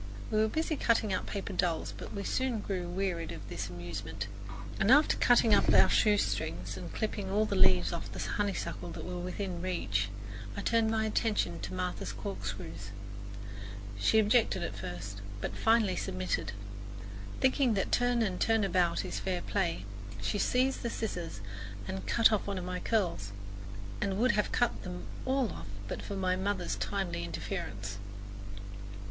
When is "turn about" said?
18.41-19.05